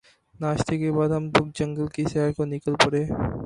ناشتے 0.39 0.77
کے 0.77 0.91
بعد 0.91 1.09
ہم 1.09 1.25
لوگ 1.27 1.47
جنگل 1.55 1.87
کی 1.95 2.03
سیر 2.11 2.31
کو 2.37 2.45
نکل 2.45 2.73
پڑے 2.83 3.03